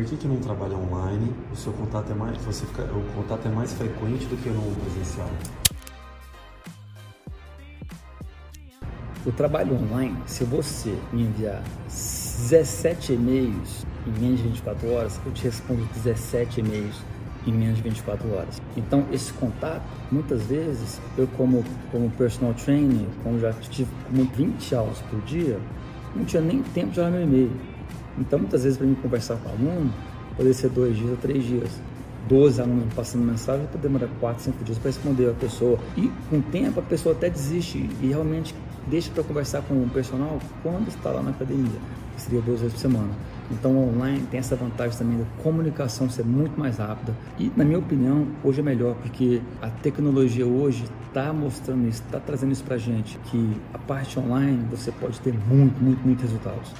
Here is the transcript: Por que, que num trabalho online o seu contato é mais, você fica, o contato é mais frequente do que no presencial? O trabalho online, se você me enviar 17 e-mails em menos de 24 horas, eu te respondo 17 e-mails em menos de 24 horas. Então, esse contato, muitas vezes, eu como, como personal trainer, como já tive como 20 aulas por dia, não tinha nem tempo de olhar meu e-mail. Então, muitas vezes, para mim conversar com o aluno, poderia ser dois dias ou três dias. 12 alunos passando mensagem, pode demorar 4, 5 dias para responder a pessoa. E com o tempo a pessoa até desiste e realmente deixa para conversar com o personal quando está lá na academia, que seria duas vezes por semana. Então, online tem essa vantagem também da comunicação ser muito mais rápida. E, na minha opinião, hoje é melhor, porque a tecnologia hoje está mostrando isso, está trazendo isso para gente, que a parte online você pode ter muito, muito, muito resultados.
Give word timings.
Por 0.00 0.06
que, 0.08 0.16
que 0.16 0.26
num 0.26 0.40
trabalho 0.40 0.78
online 0.78 1.30
o 1.52 1.56
seu 1.56 1.74
contato 1.74 2.10
é 2.10 2.14
mais, 2.14 2.38
você 2.38 2.64
fica, 2.64 2.84
o 2.84 3.02
contato 3.14 3.46
é 3.46 3.50
mais 3.50 3.70
frequente 3.74 4.24
do 4.24 4.42
que 4.42 4.48
no 4.48 4.62
presencial? 4.76 5.28
O 9.26 9.30
trabalho 9.30 9.74
online, 9.74 10.16
se 10.24 10.42
você 10.44 10.96
me 11.12 11.24
enviar 11.24 11.62
17 11.84 13.12
e-mails 13.12 13.84
em 14.06 14.10
menos 14.18 14.38
de 14.38 14.48
24 14.48 14.90
horas, 14.90 15.20
eu 15.26 15.32
te 15.32 15.44
respondo 15.44 15.84
17 15.92 16.60
e-mails 16.60 16.96
em 17.46 17.52
menos 17.52 17.76
de 17.76 17.82
24 17.82 18.34
horas. 18.34 18.62
Então, 18.78 19.04
esse 19.12 19.30
contato, 19.34 19.84
muitas 20.10 20.44
vezes, 20.44 20.98
eu 21.18 21.26
como, 21.36 21.62
como 21.92 22.08
personal 22.12 22.54
trainer, 22.54 23.06
como 23.22 23.38
já 23.38 23.52
tive 23.52 23.90
como 24.08 24.24
20 24.24 24.74
aulas 24.74 24.98
por 25.10 25.20
dia, 25.26 25.60
não 26.16 26.24
tinha 26.24 26.40
nem 26.40 26.62
tempo 26.62 26.90
de 26.90 27.00
olhar 27.00 27.10
meu 27.10 27.22
e-mail. 27.22 27.52
Então, 28.20 28.38
muitas 28.38 28.62
vezes, 28.62 28.76
para 28.76 28.86
mim 28.86 28.94
conversar 28.94 29.36
com 29.36 29.48
o 29.48 29.52
aluno, 29.52 29.92
poderia 30.36 30.54
ser 30.54 30.68
dois 30.68 30.96
dias 30.96 31.10
ou 31.10 31.16
três 31.16 31.42
dias. 31.44 31.70
12 32.28 32.60
alunos 32.60 32.92
passando 32.94 33.24
mensagem, 33.24 33.66
pode 33.66 33.82
demorar 33.82 34.08
4, 34.20 34.44
5 34.44 34.62
dias 34.62 34.78
para 34.78 34.90
responder 34.90 35.30
a 35.30 35.32
pessoa. 35.32 35.78
E 35.96 36.12
com 36.28 36.36
o 36.36 36.42
tempo 36.42 36.78
a 36.78 36.82
pessoa 36.82 37.14
até 37.14 37.30
desiste 37.30 37.88
e 38.00 38.06
realmente 38.08 38.54
deixa 38.86 39.10
para 39.10 39.24
conversar 39.24 39.62
com 39.62 39.74
o 39.74 39.88
personal 39.88 40.38
quando 40.62 40.88
está 40.88 41.10
lá 41.10 41.22
na 41.22 41.30
academia, 41.30 41.78
que 42.14 42.22
seria 42.22 42.40
duas 42.40 42.60
vezes 42.60 42.74
por 42.74 42.80
semana. 42.80 43.10
Então, 43.50 43.76
online 43.76 44.24
tem 44.30 44.38
essa 44.38 44.54
vantagem 44.54 44.96
também 44.96 45.18
da 45.18 45.24
comunicação 45.42 46.08
ser 46.08 46.24
muito 46.24 46.58
mais 46.58 46.78
rápida. 46.78 47.16
E, 47.38 47.50
na 47.56 47.64
minha 47.64 47.78
opinião, 47.78 48.28
hoje 48.44 48.60
é 48.60 48.62
melhor, 48.62 48.94
porque 48.96 49.40
a 49.60 49.68
tecnologia 49.68 50.46
hoje 50.46 50.84
está 51.08 51.32
mostrando 51.32 51.88
isso, 51.88 52.02
está 52.06 52.20
trazendo 52.20 52.52
isso 52.52 52.62
para 52.62 52.78
gente, 52.78 53.18
que 53.24 53.60
a 53.74 53.78
parte 53.78 54.20
online 54.20 54.64
você 54.70 54.92
pode 54.92 55.18
ter 55.20 55.34
muito, 55.48 55.82
muito, 55.82 56.00
muito 56.06 56.20
resultados. 56.20 56.72